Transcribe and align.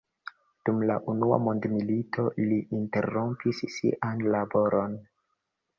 Dum 0.69 0.79
la 0.91 0.95
unua 1.13 1.39
mondmilito 1.49 2.25
li 2.47 2.59
interrompis 2.81 3.65
sian 3.79 4.29
laboron. 4.37 4.99